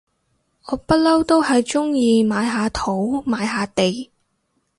[0.65, 4.09] 我不嬲都係中意買下土買下地